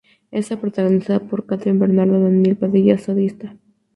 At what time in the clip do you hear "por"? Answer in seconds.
1.19-1.45